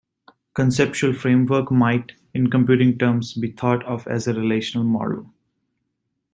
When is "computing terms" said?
2.49-3.35